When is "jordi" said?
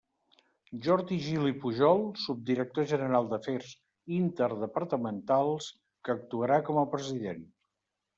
0.85-1.17